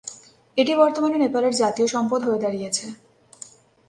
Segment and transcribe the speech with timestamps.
[0.57, 2.85] এটি বর্তমানে নেপালের জাতীয় সম্পদ হয়ে দাঁড়িয়েছে।